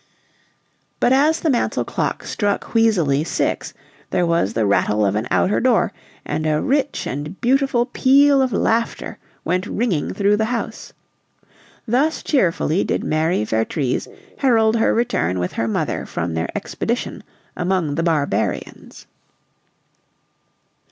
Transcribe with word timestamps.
But 0.99 1.13
as 1.13 1.41
the 1.41 1.49
mantel 1.51 1.85
clock 1.85 2.23
struck 2.23 2.73
wheezily 2.73 3.23
six 3.23 3.71
there 4.09 4.25
was 4.25 4.53
the 4.53 4.65
rattle 4.65 5.05
of 5.05 5.13
an 5.13 5.27
outer 5.29 5.59
door, 5.59 5.93
and 6.25 6.47
a 6.47 6.59
rich 6.59 7.05
and 7.05 7.39
beautiful 7.39 7.85
peal 7.85 8.41
of 8.41 8.51
laughter 8.51 9.19
went 9.45 9.67
ringing 9.67 10.11
through 10.11 10.37
the 10.37 10.45
house. 10.45 10.93
Thus 11.87 12.23
cheerfully 12.23 12.83
did 12.83 13.03
Mary 13.03 13.43
Vertrees 13.43 14.07
herald 14.39 14.77
her 14.77 14.91
return 14.91 15.37
with 15.37 15.53
her 15.53 15.67
mother 15.67 16.07
from 16.07 16.33
their 16.33 16.49
expedition 16.57 17.21
among 17.55 17.93
the 17.93 18.01
barbarians. 18.01 19.05